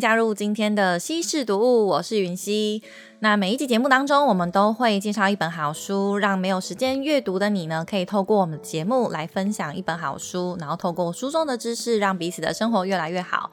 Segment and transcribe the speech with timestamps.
[0.00, 2.82] 加入今天的西式读物，我是云溪。
[3.20, 13.50] 那每一集节目当中，我们都会介绍一本好书，让没有时间阅读的你呢，可以透过我们的节目来分享一本好书，然后透过书中的知识，让彼此的生活越来越好。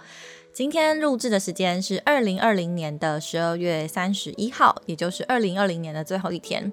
[0.52, 6.71] 今天录制的时间是二零二零年的十二月三十一号，也就是二零二零年的最后一天。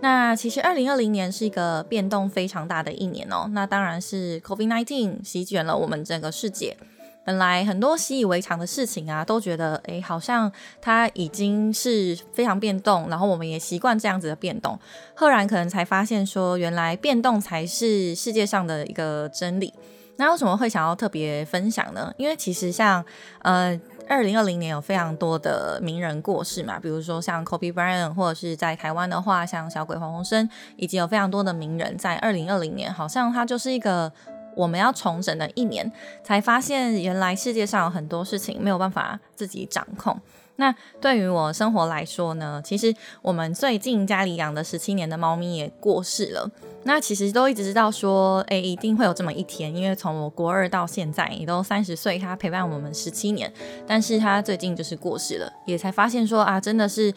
[0.00, 3.48] 那其实二零二零年是一个变动非常大的一年哦。
[3.52, 6.76] 那当然是 COVID-19 席卷了我们整个世界。
[7.24, 10.50] 本来很多习以为常的事情啊，都觉得诶，好像
[10.80, 14.76] 它已经是非常变动，然后我们也习惯这样子的变动。
[15.14, 19.72] 赫然可能才发现说，原来变动才是世界上的一个真理。
[20.16, 22.12] 那为什么会想要特别分享呢？
[22.16, 23.04] 因为其实像
[23.42, 34.12] 呃，二零二零年有非常多的名人过世嘛，比如说像 Kobe Bryant，或者是在台湾的话，像小鬼黄鸿升，以及有非常多的名人在二零二零年，好像它就是一个。
[34.56, 35.90] 我们要重整了一年，
[36.22, 40.18] 才发现原来世界上有很多事情没有办法自己掌控。
[40.56, 42.60] 那对于我生活来说呢？
[42.64, 46.50] 其实我们最近家里养的十七年的猫咪也过世了。
[46.84, 53.52] 那其实都一直知道说，哎，一定会有这么一天，因为从我国二到现在，也都三十岁，它陪伴我们十七年，
[53.86, 57.12] 但是它最近就是过世了，也才发现说啊，真的是。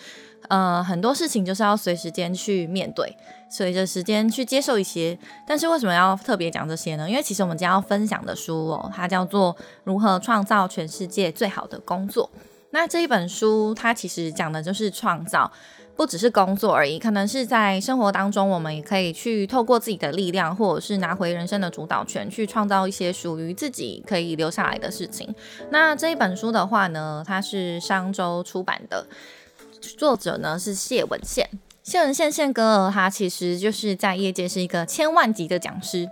[0.48, 3.18] 呃，很多事情就是要随时间去面对，
[3.50, 5.18] 随着时间去接受一些。
[5.48, 7.10] 但是为什么要特别讲这些呢？
[7.10, 9.52] 因为其实我们今天要分享的书哦，它叫做
[9.84, 12.30] 《如何创造全世界最好的工作》。
[12.76, 15.50] 那这一本书，它其实讲的就是创造，
[15.96, 25.34] 不只是工作而已，可能是在生活当中，我们也可以去透过自己的力量，或者是拿回人生的主导权，去创造一些属于自己可以留下来的事情。
[25.72, 29.08] 那这一本书的话呢，它是商周出版的。
[29.98, 31.50] 作者呢是谢文宪，
[31.82, 36.10] 谢文宪宪哥，他其实就是在业界是一个千万级的讲师。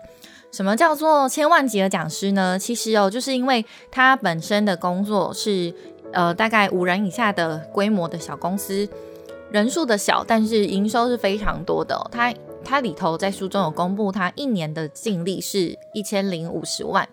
[0.51, 2.57] 什么叫做千万级的讲师呢？
[2.57, 5.73] 其实哦，就是因为他本身的工作是
[6.13, 8.87] 呃大概五人以下的规模的小公司，
[9.51, 11.99] 人数的小，但是营收是非常多的。
[12.11, 17.09] 他他里头在书中有公布，他一年的净利是一千零五十万，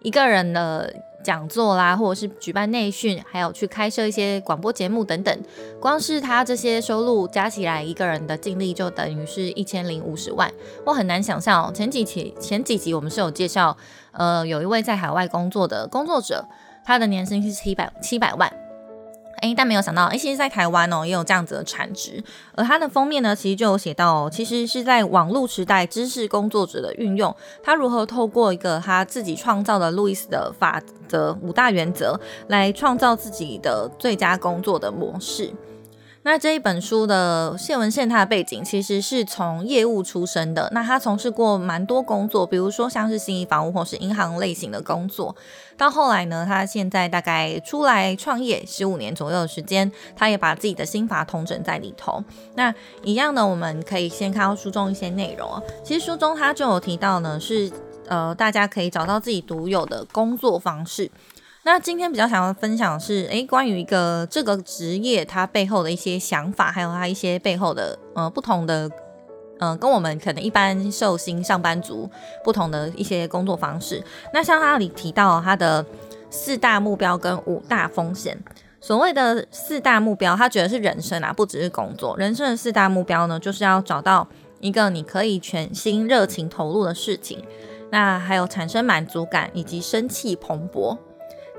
[0.00, 0.92] 一个人的。
[1.20, 5.42] 讲座啦，或者是举办内训，还有去开设一些广播节目等等，
[5.80, 10.50] 光是他这些收入加起来，一个人的净利就等于是一千零五十万。
[10.86, 13.76] 我很难想象，前几期前几集我们是有介绍，
[14.12, 16.46] 呃，有一位在海外工作的工作者，
[16.88, 18.50] 他的年薪是七百七百万。
[19.42, 22.24] 哎，但没有想到，哎，其实，在台湾哦，也有这样子的产值。
[22.56, 35.52] 而它的封面呢，其实就有写到，其实是在网络时代，知识工作者的运用，他如何透过一个他自己创造的路易斯的法则五大原则，来创造自己的最佳工作的模式。
[36.30, 40.68] 那这一本书的谢文宪，他的背景其实是从业务出身的。
[40.72, 45.34] 那他从事过蛮多工作，比如说像是新义房屋或是银行类型的工作。
[45.78, 52.22] 到后来呢，他现在大概出来创业十五年左右的时间，他也把自己的心法统整在里头。
[52.56, 55.50] 那一样呢，我们可以先看到书中一些内容。
[55.82, 57.72] 其实书中他就有提到呢，是
[58.06, 61.10] 呃，大家可以找到自己独有的工作方式。
[61.70, 68.90] 那今天比较想要分享的是，诶，关于一个这个职业它背后的一些想法，还有它一些背后的呃不同的，
[69.58, 72.10] 嗯，跟我们可能一般寿星上班族
[72.42, 74.02] 不同的一些工作方式。
[74.32, 75.84] 那像他里提到他的
[76.30, 78.42] 四大目标跟五大风险。
[78.80, 82.16] 所谓的四大目标，他觉得是人生啊，不只是工作。
[82.16, 84.26] 人生的四大目标呢，就是要找到
[84.60, 87.44] 一个你可以全心热情投入的事情，
[87.90, 90.96] 那还有产生满足感以及生气蓬勃。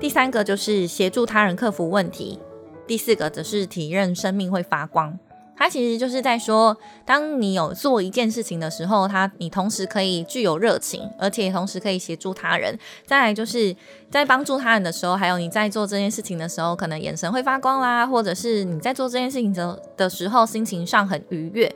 [0.00, 2.40] 第三个就是协助他人克服问题，
[2.86, 5.18] 第四个则是体认生命会发光。
[5.54, 6.74] 他其实就是在说，
[7.04, 12.78] 当你有做一件事情的时候，他你同时可以具有热情，而且同时可以协助他人。
[13.04, 13.76] 再来就是
[14.10, 21.70] 在帮助他人的时候，还有你在做这件事情的时候，可能眼神会发光啦，或者是你在做这件事情的的时候，心情上很愉悦，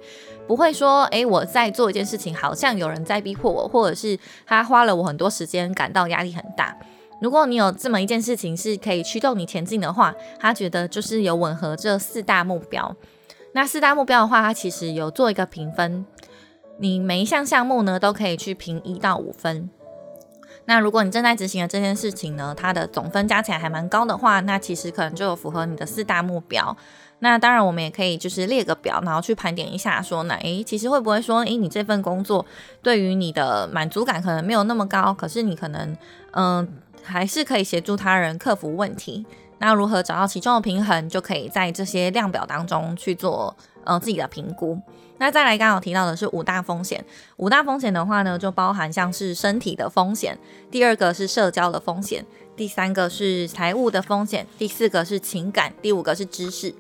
[0.46, 6.74] 不会说，诶，我在做一件事情，好像有人在逼迫我，或者是他花了我很多时间，感到压力很大。
[7.20, 12.94] 如果你有这么一件事情是可以驱动你前进的话，他觉得就是有吻合这四大目标。
[13.52, 16.04] 那四大目标的话，它其实有做一个评分，
[16.78, 19.70] 你每一项项目呢都可以去评一到五分。
[20.66, 26.76] 那如果你正在执行的这件事情呢，它的总分加起来还蛮高的话，那其实可能就有符合你的四大目标。
[27.20, 32.44] 那当然，我们也可以就是列个表，然后去盘点一下，说呢，诶，其实会不会说，诶，你这份工作
[32.82, 35.96] 对于你的满足感可能没有那么高，可是你可能，
[36.32, 36.68] 嗯。
[37.04, 39.24] 还是可以协助他人克服问题。
[39.58, 44.78] 那如何找到其中的平衡，就可以在这些量表当中去做呃自己的评估。
[45.18, 47.02] 那再来，刚刚提到的是五大风险。
[47.36, 50.36] 五大风险的话呢，就包含像是身体的风险，
[50.72, 56.74] 第二个是社交的风险，第三个是财务的风险，第四个是情感，第五个是知识。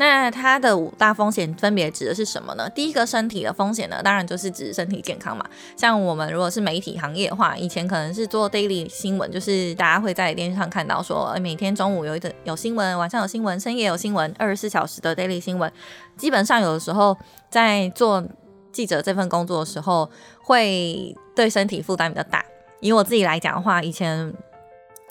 [0.00, 2.66] 那它的五大风险分别指的是什么呢？
[2.70, 5.44] 第一个身体的风险呢，当然就是指身体健康嘛。
[5.76, 15.70] 像我们如果是媒体行业的话，以前可能是做 daily 新闻，就是大家会在电视上看到说，每天中午有一个有新闻，晚上有新闻，深夜有新闻，二十四小时的 daily 新闻。
[16.16, 17.14] 基本上有的时候
[17.50, 18.26] 在做
[18.72, 20.10] 记者这份工作的时候，
[20.42, 22.42] 会对身体负担比较大。
[22.80, 24.32] 以我自己来讲的话，以前。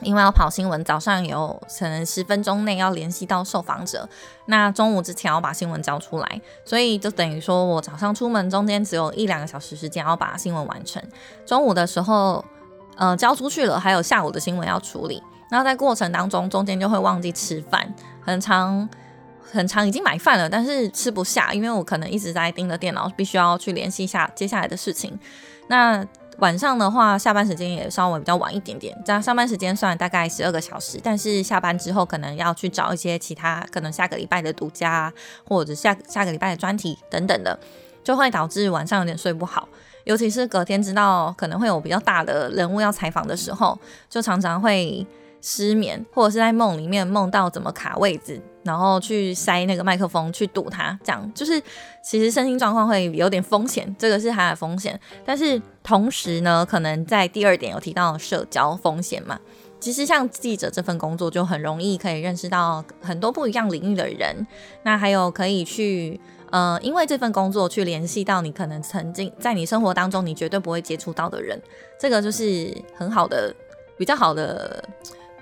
[0.02, 4.08] 因为要跑新闻，早上有可能十分钟内要联系到受访者，
[4.46, 11.04] 那中午之前要把新闻交出来，所以就等于说我早上出门中间只有一两个小时时间要把新闻完成，
[11.46, 12.44] 中午的时候，
[12.96, 18.88] 呃，交出去了，还有下午的新闻要处理，那在过程当中中间就会忘记吃饭，很长
[19.52, 25.20] 很长已经买饭了，但是吃不下，因为我可能一直在盯着电脑，必须要去联系一下接下来的事情，
[25.68, 26.06] 那。
[26.40, 28.98] 晚上的话，下班时间也稍微比较晚一点点。
[29.06, 35.12] 这样上班时间算大概十二个小时，但是下班之后可能要去找一些其他可能下个礼拜的独家，
[35.48, 37.60] 或者下下个礼拜的专题等等的，
[38.04, 39.68] 就会导致晚上有点睡不好。
[40.06, 43.78] 尤其是隔天知道可能会有比较大的人物要采访的时候，
[44.10, 45.06] 就常常会。
[45.42, 51.62] 失眠，或者是在梦里面梦到怎么卡位置，然后去塞那个麦克风去堵它，这样就是
[52.04, 55.00] 其实身心状况会有点风险，这个是它的风险。
[55.26, 59.40] 但是同时呢，可能在第二点有提到社交风险嘛，
[59.80, 64.46] 其实像记者这份工作就很容易可以认识到很多不一样领域的人，
[64.84, 66.20] 那还有可以去
[66.52, 71.58] 呃，因为这份工作去联系到你可能曾经在你生活当中你绝对不会接触到的人，
[71.98, 73.56] 这个就是很好的
[73.98, 74.84] 比较好的。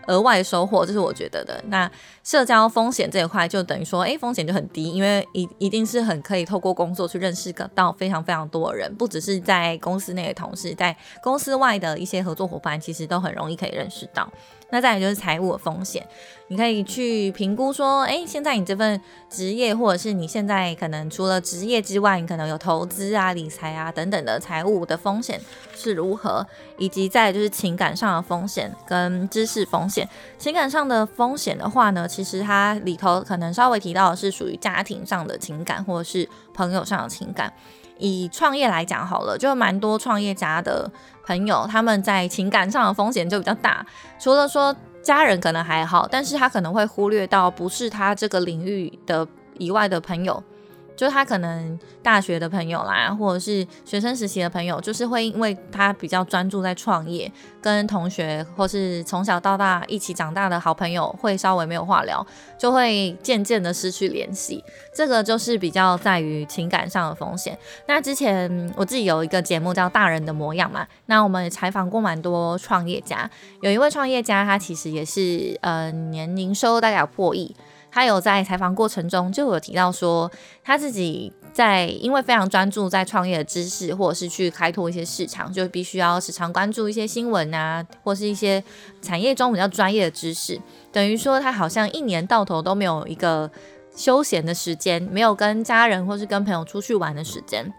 [0.07, 1.63] 额外收获，这是我觉得的。
[1.67, 1.89] 那
[2.23, 14.27] 社交风险这一块，就等于说，哎，风险就很低，因为一一定是很可以透过工作去认识到非常非常多的人，不只是在公司内的同事，在公司外的一些合作伙伴，其实都很容易可以认识到。
[14.69, 16.05] 那再来就是财务的风险，
[16.49, 18.99] 你可以去评估说，哎，现在你这份
[19.29, 25.39] 职业，或者是你现在可能除了职业之外，你可能有投资啊、理财啊等等的财务的风险
[25.73, 26.45] 是如何，
[26.77, 30.07] 以及再就是情感上的风险跟知识风险。
[30.37, 37.53] 情感上的风险的话呢，其实它里头可能稍微提到的是属于家庭上的情感，或者是朋友上的情感。
[37.99, 40.91] 以创业来讲好了，就蛮多创业家的
[41.27, 43.85] 朋友，他们在情感上的风险就比较大。
[44.17, 49.27] 除了说家人可能还好，但是他可能会忽略到不是他这个领域的
[49.57, 50.41] 以外的朋友。
[50.97, 62.25] 就他可能大学的朋友啦，或者是学生时期的朋友，就是会因为他比较专注在创业，跟同学或是从小到大一起长大的好朋友会稍微没有话聊，
[62.57, 64.63] 就会渐渐的失去联系。
[64.93, 67.55] 这个就是比较在于情感上的风险。
[67.87, 73.29] 那之前我自己有一个节目叫《大人的模样》嘛，那我们也采访过蛮多创业家，
[73.61, 77.55] 有一位创业家他其实也是呃年营收大概有破亿。
[77.91, 80.31] 他有在采访过程中就有提到说，
[80.63, 88.63] 他自己在因为非常专注在创业的知识，或者是去开拓一些市场，就必须要时常关注一些新闻啊，或是一些
[89.01, 90.61] 产业中比较专业的知识。
[90.91, 93.49] 等于说他好像一年到头都没有一个
[93.95, 97.73] 休闲的时间，没有跟家人或是跟朋友出去玩的时间。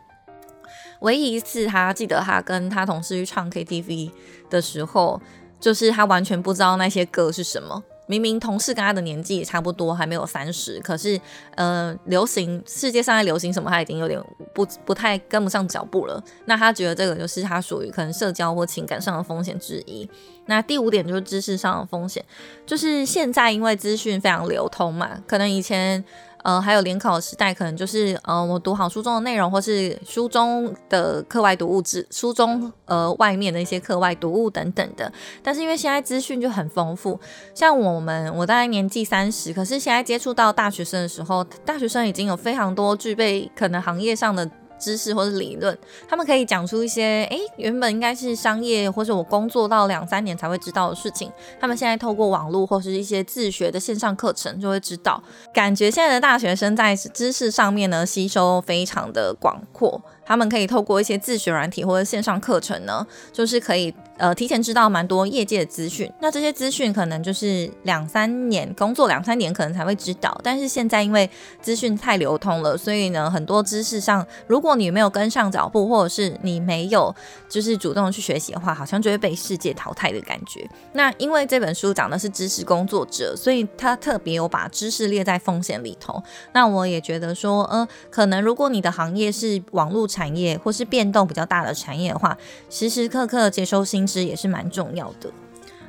[1.02, 4.10] 唯一一次他记得他跟他同事去唱 KTV
[4.50, 5.20] 的时候，
[5.60, 7.84] 就是他完全不知道那些歌是什么。
[8.08, 11.20] 明明同事跟他的年纪也差不多，还没有三十，可是，
[11.54, 14.20] 呃，流行世界上在流行什么，他已经有点
[14.52, 16.20] 不不太跟不上脚步了。
[16.46, 20.08] 那他觉得这个就是他属于可能社交或情感上的风险之一。
[20.46, 22.24] 那第五点就是知识上的风险，
[22.66, 26.04] 就是现在因为资讯非常流通嘛，可能以前。
[26.48, 35.12] 呃，还有联考时代，可能就是呃，我读好书中的内容，或是书中的课外读物之书中呃外面的一些课外读物等等的。
[35.42, 37.20] 但是因为现在资讯就很丰富，
[37.54, 44.50] 像我们我大概年纪三十，可是现在接触到大学生的时候，大学生已经有非常多具备可能行业上的。
[44.78, 45.76] 知识或者理论，
[46.08, 51.30] 他们可以讲出一些诶，原本应该是商业或者我工作到两三年才会知道的事情，
[51.60, 55.22] 他们现在透过网络或是一些自学的线上课程就会知道。
[55.52, 60.00] 感觉现在的大学生在知识上面呢，吸收非常的广阔。
[60.28, 66.12] 他们可以透过一些自学软体或者线上课程呢，就是可以呃提前知道蛮多业界的资讯。
[66.20, 70.38] 那这些资讯可能就是两三年工作两三年可能才会知道。
[70.44, 71.28] 但是现在因为
[71.62, 77.14] 资讯太流通了，所以呢很多知识上，如果你没有跟上脚步，或者是你没有
[77.48, 80.68] 就是主动去学习的话，好像就会被世界淘汰的感觉。
[80.92, 86.22] 那因为这本书讲的是知识工作者，所以他特别有把知识列在风险里头。
[86.52, 90.06] 那我也觉得说，呃，可能如果你的行业是网络。
[90.18, 92.36] 产业或是变动比较大的产业的话，
[92.68, 95.30] 时时刻刻接收新知也是蛮重要的。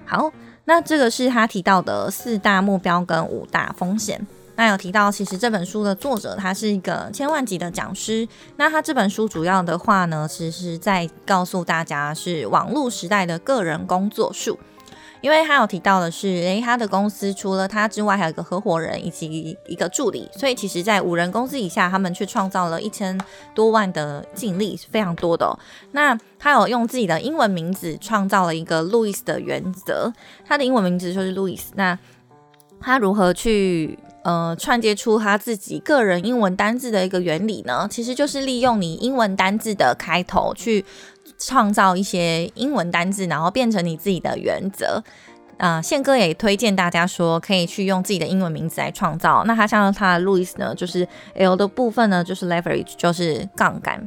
[0.05, 0.31] 好。
[0.65, 4.27] 那这个是他提到的四大目标跟五大风险。
[4.55, 8.27] 那有提到，其实这本书的作者他是一个千万级的讲师。
[8.57, 14.59] 那他这本书主要的话呢，其实是在告诉大家是网络时代的个人工作术。
[15.21, 23.19] 因为他有提到的是，诶，他的公司除了他之外，还有一个合伙人以及一个助理，所以其实，在五人公司以下，他们却创造了一千
[23.53, 25.59] 多万的净利，是非常多的。
[25.91, 30.11] 那他有用自己的英文名字创造了一个路易斯的原则，
[30.45, 31.73] 他的英文名字就是路易斯。
[31.75, 31.97] 那
[32.79, 37.88] 他如何去呃串接出他自己个人英文单字的一个原理呢？
[37.89, 40.85] 其实就是利用你英文单字的开头去。
[41.38, 45.01] 创造一些英文单字，然后变成你自己的原则。
[45.57, 49.45] 啊，宪哥也推荐大家说，可以去用自己的英文名字来创造。
[49.45, 54.05] 那他像他的路易斯呢，就是 L 的部分呢，就是 leverage，就是杠杆，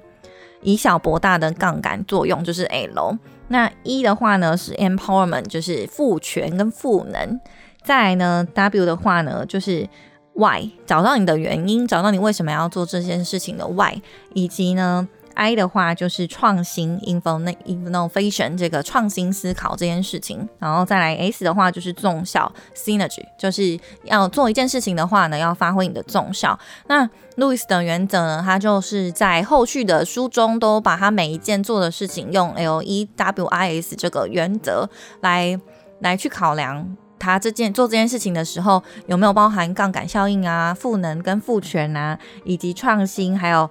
[0.61, 3.17] 以小博大的杠杆作用，就是 L。
[3.49, 7.41] 那 E 的话呢，是 empowerment，就是赋权跟赋能。
[7.85, 9.89] 再来呢，W 的话呢，就是
[10.35, 14.01] Why，找到你的原因，找到你为什么要做这件事情的 Why，
[14.35, 15.09] 以及呢。
[15.35, 26.59] I 的话就是创新，innovation 这个创新思考这件事情，然后再来 S 的话就是纵效，synergy 就是要做一件事情的话呢，要发挥你的纵效。
[26.87, 27.09] 那
[27.39, 34.91] Louis 的原则呢，他就是在后续的书中都把他每一件做的事情用 L E W I S 这个原则
[35.23, 35.59] 来
[36.01, 43.71] 来去考量他这件做这件事情的时候有没有包含杠杆效应啊、赋能跟赋权啊，以及创新还有。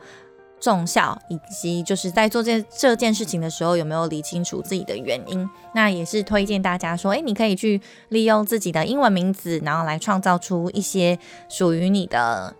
[0.64, 5.50] 重效以及就是在做这这件事情的时候，有没有理清楚自己的原因？
[5.74, 11.18] 那也是推荐大家说，诶，你可以去利用自己的英文名字，然后来创造出一些
[11.50, 12.54] 属于你的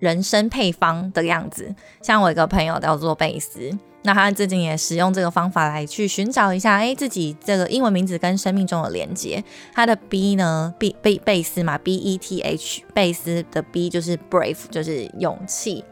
[0.00, 1.72] 人生配方的样子。
[2.02, 3.70] 像我一个朋友叫做贝斯，
[4.02, 9.42] 那他最近也使用这个方法来去寻找一下，哎，自己这个英文名字跟生命中的连接。
[9.74, 15.84] 他的 B 呢，，B 贝贝斯嘛，B E T H，贝斯的 B 就是 brave，就是勇气。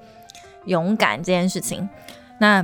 [0.64, 1.88] 勇敢这件事情，
[2.40, 2.62] 那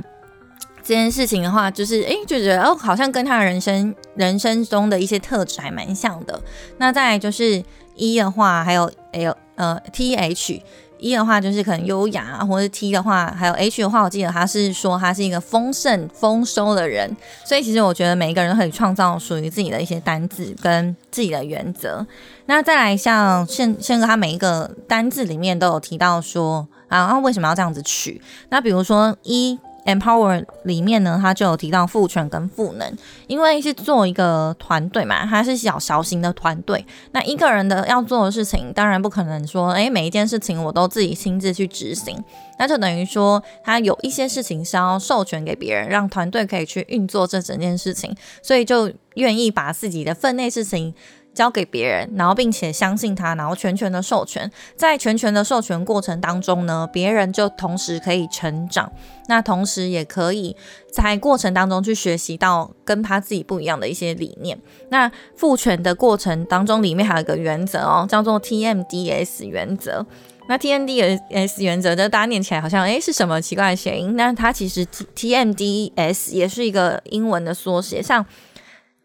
[0.83, 6.39] 这件事情的话，就是哎，就觉得哦，好像跟他人生人生中的一些特质还蛮像的。
[6.77, 7.63] 那再就是
[7.95, 10.61] 一的话，还有 L 呃 T H。
[10.97, 22.05] 一的话就是可能优雅，或者是 T 的话，还有 H 的话，我记得他是说他是一个丰盛丰收的人，所以其实我觉得每一个人都可以创造属于自己的一些单字跟自己的原则。
[22.45, 28.21] 那再来像宪宪哥，他每一个单字里面都有提到说啊，为什么要这样子取？
[28.49, 29.59] 那比如说一。
[29.85, 32.91] Empower 里面呢，他就有提到赋权跟赋能，
[33.27, 42.17] 因为是做一个团队嘛，它是小小型的团队，那一个人的要做的事情，当然不可能说，诶，每一件事情我都自己亲自去执行，
[42.57, 50.93] 那就等于说，他有一些事情是要授权给别人，让团队可以去运作这整件事情，所以就愿意把自己的分内事情。
[51.35, 58.91] 交给别人，然后并且相信他，然后全权的授权，在全权的授权过程当中呢，别人就同时可以成长，
[59.27, 60.55] 那同时也可以
[60.91, 64.57] 在过程当中去学习到跟他自己不一样的一些理念。
[64.89, 70.05] 那赋权的过程当中，里面还有一个原则哦，叫做 TMDS 原则。
[70.47, 74.15] 那 TMDS 原则，这大家念起来好像诶是什么奇怪的谐音？
[74.15, 78.25] 那它其实 TMDS 也是一个英文的缩写，像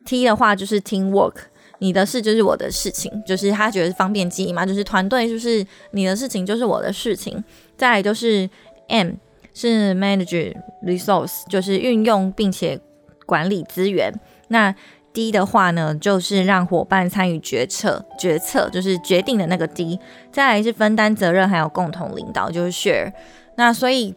[0.05, 1.35] T 的话就是 Teamwork。
[1.81, 7.43] 你的事就是我的事情，就是他觉得方便记忆嘛，就是团队就是你的事情就是我的事情。
[7.77, 8.49] 再来就是
[8.89, 9.13] M
[9.53, 12.79] 是 manage resource，就是运用并且
[13.27, 14.13] 管理资源。
[14.49, 14.75] 那
[15.13, 19.99] D 的话呢，就是让伙伴参与决策，决策就是决定的那个 D。
[20.31, 23.13] 再来是分担责任，还有共同领导，就是 share。
[23.57, 24.15] 那所以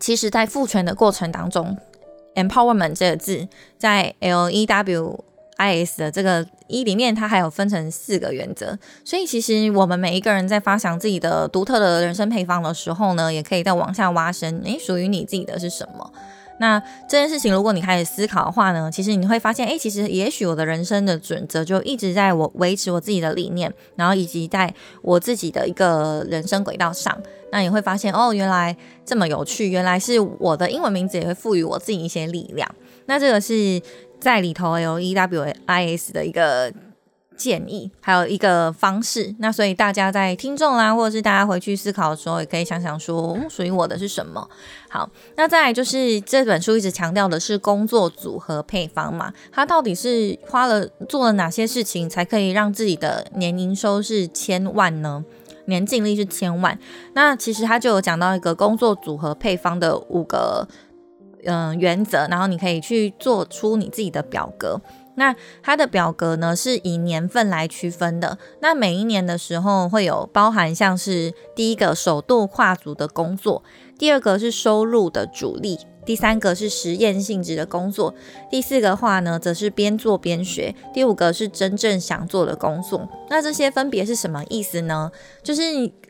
[0.00, 1.76] 其实，在赋权的过程当中
[2.34, 5.24] ，empowerment 这个字在 L E W
[5.58, 6.46] I S 的这个。
[6.70, 16.12] 一里面它还有分成四个原则，所以其实我们每一个人在发想自己的独特的人生配方的时候呢，也可以再往下挖深，诶，属于你自己的是什么？
[16.60, 27.18] 那这件事情如果你开始思考的话呢，其实你会发现，诶，其实也许我的人生的准则就一直在我维持我自己的理念，然后以及在我自己的一个人生轨道上，
[27.50, 32.70] 那你会发现，哦，原来这么有趣，原来是我的英文名字也会赋予我自己一些力量，
[33.08, 33.82] 那这个是。
[34.20, 36.72] 在里头有 E W I S 的一个
[37.36, 39.32] 建议，还有一个方式。
[39.38, 44.50] 那所以大家在听众啦，或者是大家回去思考的时候，也可以想想说，属于我的是什么。
[44.90, 55.24] 好，那再来就是这本书一直强调的是工作组合配方嘛，它到底是花了做了哪些事情，才可以让自己的年营收是千万呢？
[55.66, 56.76] 年净利是千万。
[57.12, 60.66] 那其实他就有讲到一个工作组合配方的五个。
[61.44, 64.80] 嗯，原则，然后你可以去做出你自己的表格。
[65.14, 68.38] 那它的表格呢是以年份来区分的。
[68.60, 73.64] 那每一年的时候会有包含像是第一个首度跨组的工作，
[73.98, 75.78] 第二个是收入的主力。
[76.06, 78.14] 第三个是实验性质的工作，
[78.50, 83.06] 第四个话呢，则是边做边学，第五个是真正想做的工作。
[83.28, 85.12] 那这些分别是什么意思呢？
[85.42, 85.60] 就是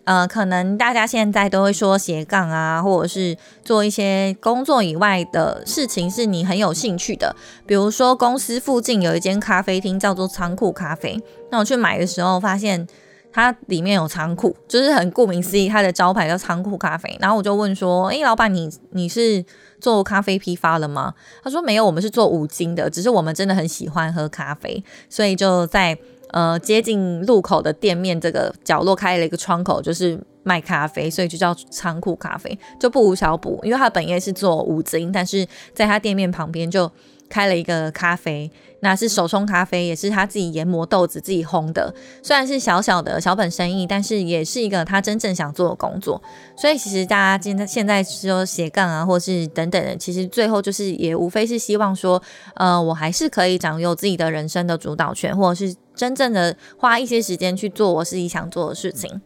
[0.04, 7.34] 呃，可能大家现在都会说斜杠啊，或者是做一些工作以外的事情是你很有兴趣的。
[7.66, 12.86] 比如说公司附近有一间咖啡厅叫做仓库咖啡，那我去买的时候发现。
[13.32, 17.16] 它里面有仓库，就是很顾名思义，它的招牌叫仓库咖啡。
[17.20, 19.44] 然后我就问说：“诶，老板，你你是
[19.80, 25.96] 做咖啡批发的吗？”他说：“没有，我们是做五金的，只是我们真的很喜欢喝咖啡，所以就在
[26.30, 33.60] 呃接近路口的店面这个角落开了一个窗口，就是卖咖啡，所以就叫仓库咖啡，就不无小补。
[33.62, 36.90] 因为他本业是做五金，但是在他店面旁边就。”
[37.28, 41.94] 开了一个咖啡，那是手冲咖啡，也是他自己研磨豆子自己烘的。
[42.22, 46.20] 虽然是小小的小本生意，但是也是一个他真正想做的工作。
[46.56, 52.22] 所以其实大家现在现在说斜杠啊，或是等等的，其实最后就是也无非是希望说，
[52.54, 59.20] 呃，我还是可以掌握自己的人生的主导权，或者是真正的花一些时间去做我自己想做的事情。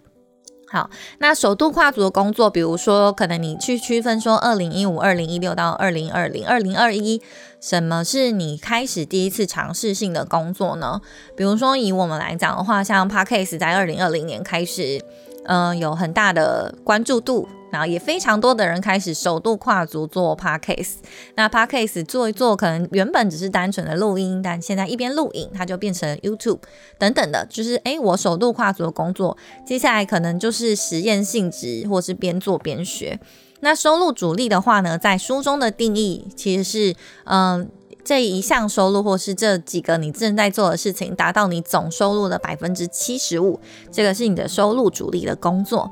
[0.73, 0.89] 好，
[1.19, 7.21] 那首度跨足的工作，比如说，可能你去区分说，二零一五、二零一六到二零二零、二零二一，
[7.61, 11.03] 什么是你开始第一次尝试性的工作呢？
[11.37, 15.05] 比如说，以我们来讲的话，像 Parkcase 在二零二零年开始。
[15.45, 20.99] 嗯，有很大的关注度，然后也非常多的人开始首度跨足做 podcast。
[21.35, 26.61] 那 podcast 做一做，可能原本只是单纯的录音，但现在一边录影，它就变成 YouTube
[26.99, 29.37] 等等的，就是诶，我首度跨足的工作，
[29.67, 33.19] 接下来可能就是实验性质，或是边做边学。
[33.61, 36.95] 那收入主力的话呢，在书中的定义其实是，
[37.25, 37.69] 嗯。
[38.05, 43.61] 这一项收入，或是这几个你正在做的事情，达到你总收入的百分之七十五，
[43.93, 45.89] 这个是你的收入主力的工作。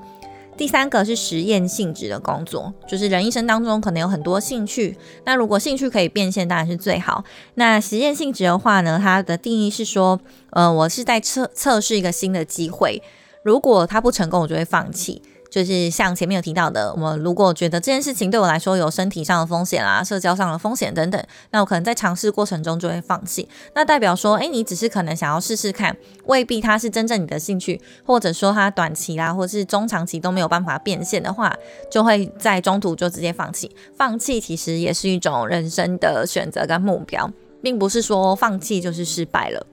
[0.61, 4.95] 第三个是实验性质的工作，就是人一生当中可能有很多兴趣，
[5.25, 7.25] 那如果兴趣可以变现，当然是最好。
[7.55, 10.21] 那实验性质的话呢，它的定义是说，
[10.51, 13.03] 呃，我是在测测试一个新的机会，
[13.43, 15.23] 如果它不成功，我就会放弃。
[15.51, 23.49] 就是像前面有提到的，我如果觉得这件事情对我来说有身体上的风险啊、社交上的风险等等，那我可能在尝试过程中就会放弃。
[23.75, 31.53] 那代表说，诶，你只是可能想要试试看，未必它是真正你的兴趣，或者说它短期啦，或是中长期都没有办法变现的话，
[31.91, 33.75] 就会在中途就直接放弃。
[33.97, 37.29] 放弃其实也是一种人生的选择跟目标，
[37.61, 39.67] 并不是说放弃就是失败了。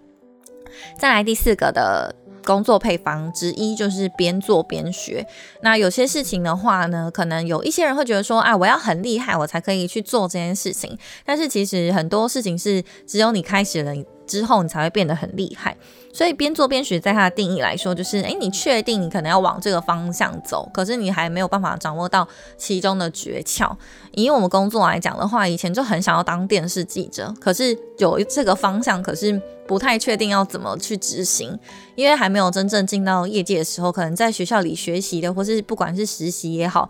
[0.97, 2.15] 再来第四个的。
[2.47, 5.27] 工作配方之一就是边做边学。
[5.61, 10.97] 那有些事情的话呢，可能有一些人会觉得说，啊，我要很厉害，我才可以去做这件事情。
[11.25, 13.93] 但是其实很多事情是只有你开始了
[14.27, 15.75] 之后，你才会变得很厉害。
[16.13, 23.71] 所以边做边学，在它的定义来说，就是诶，你确定你可能要往这个方向走，可是你还没有办法掌握到其中的诀窍。
[24.13, 31.55] 以我们工作来讲的话，以前就很想要当电视记者，可是有这个方向，可是不太确定要怎么去执行，
[31.95, 36.89] 因为还没有真正进到业界的时候，可能在学校里学习的，或是不管是实习也好，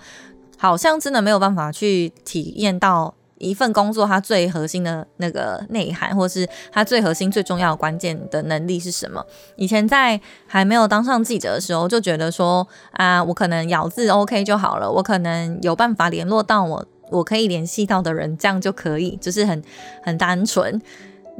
[0.58, 3.14] 好像真的没有办法去体验到。
[3.40, 9.26] 一份工作，它最核心的那个内涵，或是它最核心、最重要的关键的能力是什么？
[9.56, 19.64] 以前在还没有当上记者的时候，就觉得说啊，我可能咬字 OK 就好了，我可能有办法联络到我我可以联系到的人，这样就可以，就是很
[20.04, 20.82] 很单纯。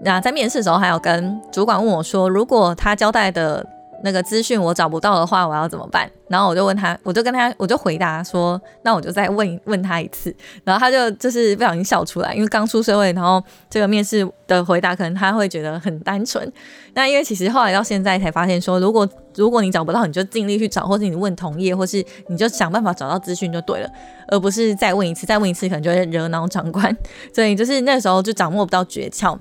[0.04, 3.66] 那在面试的时候，还有跟主管问我说，如果他交代的。
[4.04, 6.10] 那个资讯我找不到的话，我要怎么办？
[6.28, 10.36] 然后我就问他，我就跟他，我就回答说，那我就再问问他一次。
[10.64, 16.52] 然后他就就是不小心笑出来，因为刚出社会，然后这个面试的回答可能他会觉得很单纯。
[16.94, 23.90] 那因为其实后来到现在才发现，说如果如果你找不到，你就尽力去找，或是你问同业，或是你就想办法找到资讯就对了，
[24.28, 26.96] 而不是再问一次，再问一次可能就会惹恼长官。
[27.34, 29.38] 所以就是那时候就掌握不到诀窍。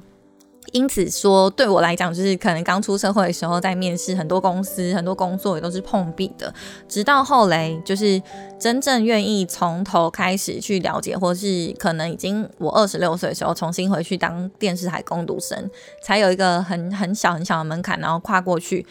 [0.72, 6.52] 因此说，对我来讲，就是可能刚出社会的时候，在面试很多公司、很多工作也都是碰壁的。
[6.88, 8.20] 直到后来，就是
[8.58, 15.70] 真正愿意从头开始去了解，或是可能已经我二十六岁的时候，重新回去当电视台工读生，
[16.02, 18.84] 才有一个很很小很小的门槛，然后跨过去。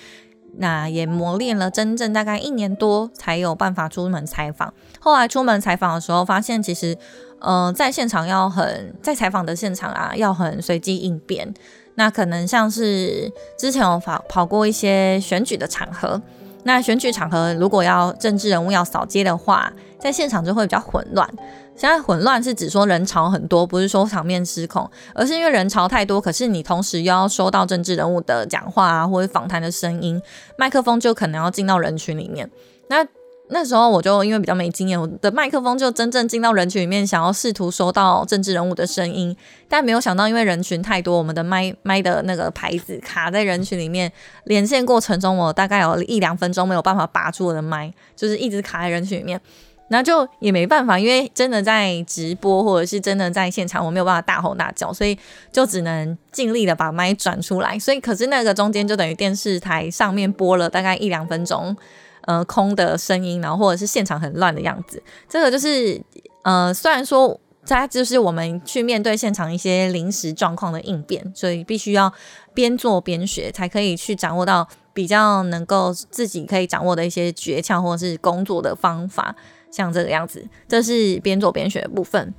[0.57, 4.73] 那也磨练了真正大概一年多，才有办法出门采访。
[5.01, 6.97] 后来出门采访的时候，发现其实。
[7.39, 11.53] 嗯，在现场要很在采访的现场啊，要很随机应变。
[11.95, 16.21] 那可能像是之前我跑跑过一些选举的场合，
[16.63, 21.29] 那选举场合如果要政治人物要扫街的话，在现场就会比较混乱。
[21.77, 30.21] 现在混乱是指说人潮很多，不是说场面失控，而是因为人潮太多，可是你同时又要收到政治人物的讲话啊或者访谈的声音，
[30.57, 32.49] 麦克风就可能要进到人群里面。
[32.87, 33.05] 那
[33.49, 39.37] 那时候我就因为比较没经验，我的麦克风就真正进到人群里面，想要试图收到政治人物的声音，
[39.69, 44.11] 但没有想到因为人群太多，我们的麦麦的那个牌子卡在人群里面，
[44.45, 49.39] 连线过程中我大概有一两分钟没有办法拔出我的麦，就是一直卡在人群里面，
[49.89, 55.15] 那就也没办法，因为真的在直播或者是真的在现场，我没有办法大吼大叫，所以
[55.51, 61.77] 就只能尽力的把麦转出来，所以可是那个中间就等于电视台上面播了大概一两分钟。
[62.25, 66.01] 呃，空的声音，然后或者是现场很乱的样子，这个就是
[66.43, 72.11] 呃，虽然说它就是我们去面对现场一些临时状况的应变，所以必须要
[72.53, 79.35] 边做边学，才可以去掌握到比较能够自己可以掌握的一些诀窍或者是工作的方法，
[79.71, 82.33] 像这个样子，这是边做边学的部分。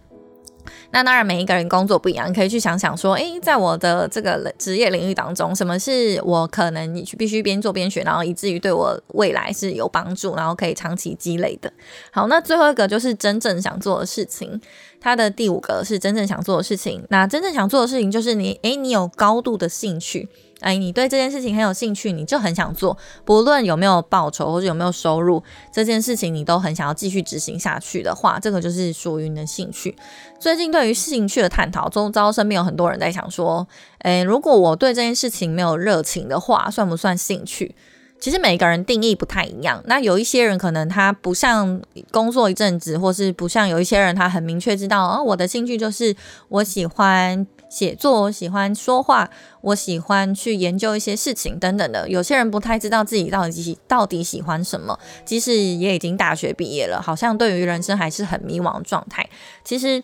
[0.90, 11.72] 那当然，每一个人工作不一样，你可以去想想说，诶，在我的这个职业领域当中，什么是我可能你去必须边做边学，然后以至于对我未来是有帮助，然后可以长期积累的。
[12.11, 14.61] 好，那最后一个就是真正想做的事情，
[15.00, 17.05] 它的第五个是真正想做的事情。
[17.11, 20.29] 那真正想做的事情就是你，诶，你有高度的兴趣。
[20.61, 29.95] 哎，你对这件事情很有兴趣，你就很想做，不论有没有报酬或者有没有收入，这件事情你都很想要继续执行下去的话，这个就是属于你的兴趣。
[30.40, 37.75] 最近对于兴趣的探讨，周遭身边有很多人在想说，诶，如果我对这件事情没有热情的话，算不算兴趣？
[38.19, 39.83] 其实每个人定义不太一样。
[39.85, 46.16] 那有一些人可能他不像工作一阵子，或是不像有一些人他很明确知道，哦，我的兴趣就是
[46.49, 47.47] 我喜欢。
[47.68, 49.29] 写作，我喜欢说话，
[49.61, 52.09] 我喜欢去研究一些事情等等的。
[52.09, 59.29] 有些人不太知道自己到底到底喜欢什么，即使也已经大学毕业了，好像对于人生还是很迷茫状态。
[59.64, 60.02] 其实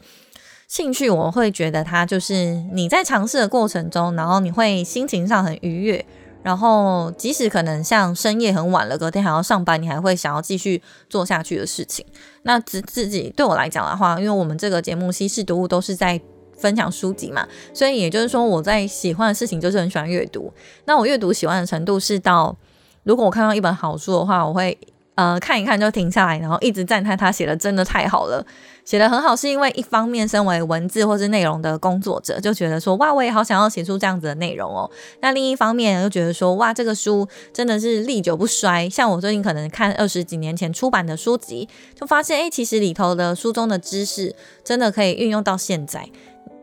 [0.67, 6.05] 兴趣，我会觉得它就是你在尝试的过程中，然后你会心情上很愉悦，
[6.43, 12.05] 然后即使可能像深夜很晚了，隔天还要上班，你还会想要继续做下去的事情。
[12.43, 16.21] 那自自己对我来讲的话，因为我们这个节目《稀释读物》都是在。
[16.63, 20.53] 分享书籍嘛，所以也就是说，我在喜欢的事情就是很喜欢阅读。
[20.85, 22.57] 那我阅读喜欢的程度是到，
[23.03, 24.79] 如果我看到一本好书的话，我会
[25.17, 28.47] 呃看一看就停下来，然后一直赞叹他写的真的太好了，
[28.85, 29.37] 写的很好。
[29.37, 34.91] 是因为一方面身为文字或是内容的工作者，就觉得说哇，我也好想要写出这样子的内容哦。
[35.21, 38.89] 那另一方面又觉得说哇，这个书真的是历久不衰。
[38.89, 46.09] 像我最近可能看二十几年前出版的书籍，就发现哎，其实里头的书中的知识真的可以运用到现在。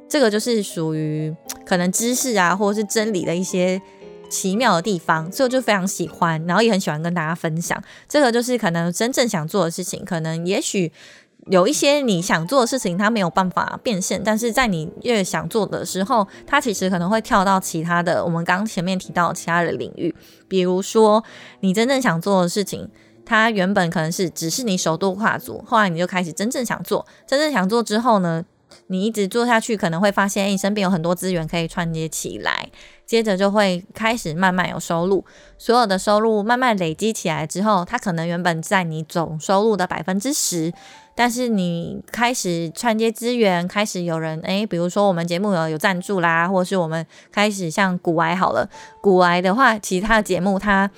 [0.10, 1.34] 这个就是属于
[1.66, 3.80] 可能知识啊，或者是真理的一些
[4.30, 7.82] 奇妙的地方，所以我就非常喜欢，然后也很喜欢跟大家分享。
[8.08, 10.92] 这个就是可能真正想做的事情，可能也许
[11.48, 20.14] 有一些你想做的事情，它没有办法变现，但是在你越想做的时候，它其实可能会跳到其他的，我们刚前面提到其他的领域，
[20.48, 21.24] 比如说
[21.62, 22.90] 你真正想做的事情，
[23.26, 28.44] 它原本可能是只是你首度跨足，后来你就开始真正想做，真正想做之后呢？
[28.92, 32.70] 你一直做下去，可能会发现，你身边有很多资源可以串接起来，
[33.06, 35.24] 接着就会开始慢慢有收入。
[35.60, 40.74] 所有的收入慢慢累积起来之后，它可能原本在你总收入的百分之十，
[41.14, 48.68] 但是你开始串接资源，开始有人诶，比如说我们节目有有赞助啦，或是我们开始像古癌好了，
[49.02, 50.90] 古癌的话，其他的节目它。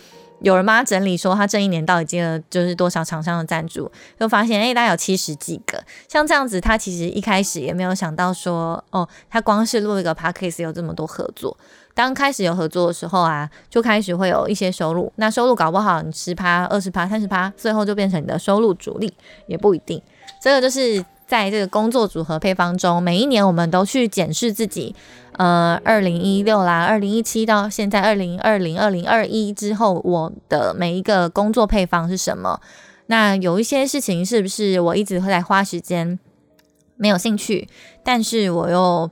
[0.41, 5.83] 有人帮他整理说，他这一年到底接了就是多少厂商的赞助，就发现哎，大概有七十几个。
[6.07, 11.55] 像这样子，他其实一开始也没有想到说，哦，他光是录一个 podcast 有这么多合作。
[11.93, 15.11] 当开始有合作的时候啊，就开始会有一些收入。
[15.17, 19.13] 那收入搞不好，你十趴、二十趴、三十趴，最后就变成你的收入主力，
[19.45, 20.01] 也不一定。
[20.41, 24.93] 这个就是在这个工作组合配方中，每一年我们都去检视自己。
[25.37, 32.59] 呃，二零一六啦，二零一七到现在二零二零、二零二一之后，我的每一个工作配方是什么？
[33.05, 36.19] 那有一些事情是不是我一直会在花时间，
[36.97, 37.69] 没有兴趣，
[38.03, 39.09] 但是我又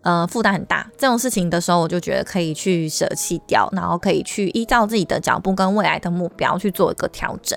[0.00, 7.56] 呃负担很大，这种事情的时候，我就觉得可以去舍弃掉，然后可以去依照自己的脚步跟未来的目标去做一个调整。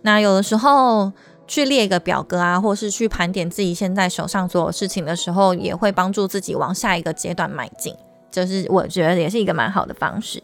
[0.00, 1.12] 那有的时候。
[1.46, 7.94] 去列一个表格啊，或是去盘点自己现在手上所有事情的时候，也会帮助自己往下一个阶段迈进。
[8.30, 10.42] 就是我觉得也是一个蛮好的方式。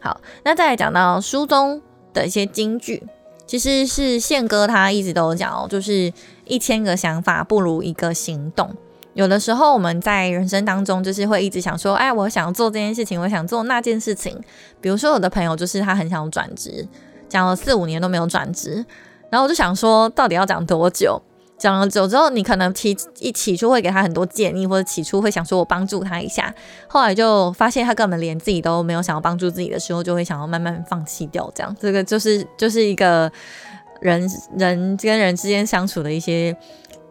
[0.00, 1.80] 好，那再来讲到书中
[2.12, 3.02] 的一些金句，
[3.46, 6.12] 其实是宪哥他一直都有讲哦，就是
[6.46, 8.74] 一千个想法不如一个行动。
[9.12, 14.36] 有的时候我们在人生当中，就是会一直想说，哎，我想做这件事情，我想做那件事情。
[14.80, 16.86] 比如说，我的朋友就是他很想转职。
[17.28, 18.84] 讲了四五年都没有转职，
[19.34, 21.20] 然后我就想说，到底要讲多久？
[21.58, 26.54] 讲了久之后，你可能提一起初会给他很多建议，或者起初会想说我帮助他一下，
[26.86, 31.50] 后来就发现他根本连自己都没有想要帮助自己的时候，就会想要慢慢放弃掉。
[31.52, 33.28] 这样，这个就是就是一个
[34.00, 34.24] 人
[34.56, 36.56] 人跟人之间相处的一些。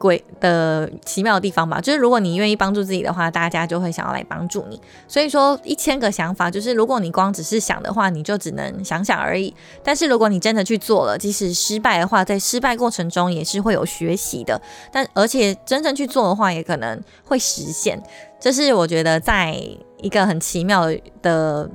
[0.04, 4.78] 鬼的奇妙的地方吧，就是如果你愿意帮助自己的话，大家就会想要来帮助你。
[5.08, 9.56] 所以说，一千个想法，就是如果你光只是想的话，你就只能想想而已。
[9.82, 14.62] 但是如果你真的去做了，即使失败的话，在失败过程中也是会有学习的。
[14.92, 17.98] 但而且真正去做的话，也可能会实现。
[18.42, 19.58] 这是我觉得在
[20.02, 21.70] 一个很奇妙的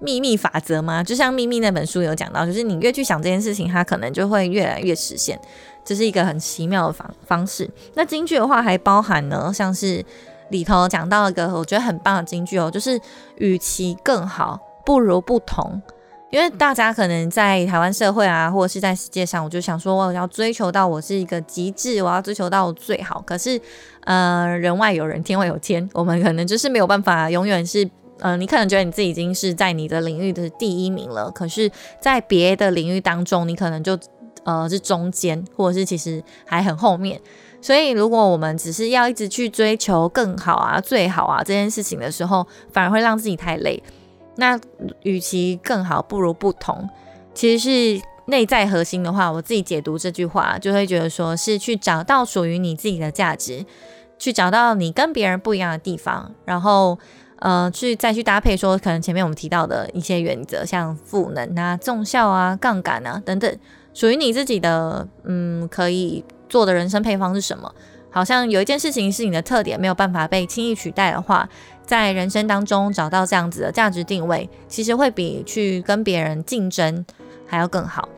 [0.00, 1.02] 秘密法则吗？
[1.02, 5.40] 就像《秘密》那本书有讲到，就是你越去想这件事情，它可能就会越来越实现。
[5.84, 7.68] 这是一个很奇妙的方方式。
[7.94, 10.04] 那京剧的话还包含呢，像是
[10.50, 13.00] 里头讲到一个我觉得很棒的京剧哦，就是
[13.36, 15.80] 与其更好，不如不同。
[16.30, 23.22] 因为大家可能在台湾社会啊，或者是在世界上，我就想说我要追求到我是一个极致，我要追求到最好。
[23.24, 23.60] 可是，
[24.00, 31.70] 呃，人外有人，天外有天，我们可能就是没有办法永远是，呃，你可能觉得你自己已经是在你的领域的第一名了，可是，
[32.00, 33.96] 在别的领域当中，你可能就。
[34.44, 37.20] 呃，是中间，或者是其实还很后面，
[37.62, 43.82] 所以如果我们只是要一直去追求更好啊、最好啊这件事情的时候，反而会让自己太累。
[44.36, 44.58] 那
[45.02, 46.88] 与其更好，不如不同。
[47.32, 53.64] 其实是内在核心的话，我自己解读这句话，就会觉得说是去找到属于你自己的价值，
[54.18, 56.98] 去找到你跟别人不一样的地方，然后
[57.38, 63.58] 呃，去再去搭配说，可能前面我们提到的一些原则，像赋能啊、重效啊、杠杆啊等等。
[63.94, 67.74] 属于你自己的，嗯，可以做的人生配方是什么？
[68.10, 71.48] 好像有一件事情是你的特点，没有办法被轻易取代的话，
[71.84, 77.04] 在人生当中找到这样子的价值定位，其实会比去跟别人竞争
[77.46, 78.08] 还要更好。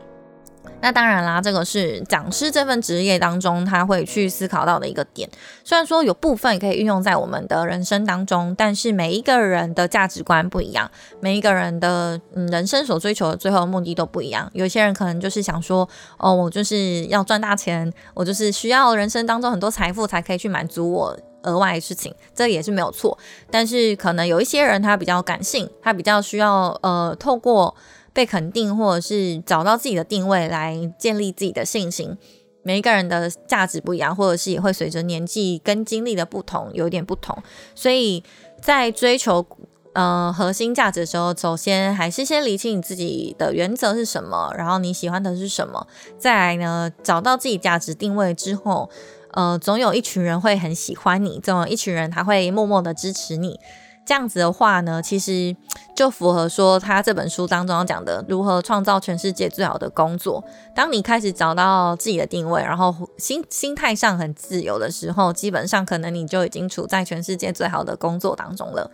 [0.79, 5.27] 那当然啦，这个是讲师这份职业当中他会去思考到的一个点。
[5.63, 14.49] 虽然说有部分可以运用在我们的人生当中，但是每一个人的价值观不一样，每一个人的嗯人生所追求的最后的目的都不一样。
[14.53, 15.87] 有些人可能就是想说，
[16.17, 23.17] 哦，我就是要赚大钱，我就是需要人生当中很多财富才可以去满足我额外的事情，这也是没有错。
[23.49, 27.75] 但是可能有一些人他比较感性，他比较需要呃透过。
[28.17, 32.17] 被肯定，或者是找到自己的定位来建立自己的信心。
[32.63, 37.37] 每一个人的价值不一样，或者是也会随着年纪跟经历的不同有一点不同。
[37.75, 38.23] 所以
[38.59, 39.45] 在追求
[39.93, 45.85] 呃核心价值的时候，首先还是先理清你自己的原则是什么，然后你喜欢的是什么。
[46.17, 48.89] 再来呢，找到自己价值定位之后，
[49.33, 53.59] 呃，总有一群人会很喜欢你，总有一群人他会默默的支持你。
[54.07, 55.53] 这样子的话呢，其实
[55.93, 60.41] 就符合说他这本书当中讲的如何创造全世界最好的工作。
[60.73, 68.89] 当你开始找到自己的定位，然后心心态上很自由的时候，基本上可能你就已经处在全世界最好的工作当中了。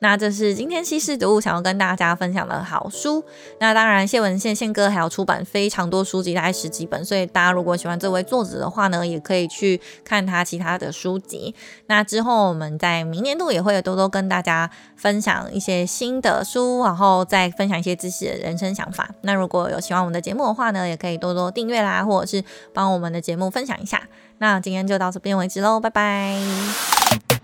[0.00, 3.24] 那这是今天西式读物想要跟大家分享的好书。
[3.58, 11.54] 那当然，谢文宪宪哥还要出版非常多书籍，大概十几本，所以大家如果喜欢这位作者的话呢，也可以去看他其他的书籍。
[11.86, 19.10] 那之后我们在明年度也会多多跟大家分享一些新的书，然后再分享一些知识、人生想法。
[19.22, 24.02] 那如果有喜欢我们的节目的话呢，也可以多多订阅啦，或者是帮我们的节目分享一下。
[24.38, 27.37] 那今天就到这边为止喽，拜拜。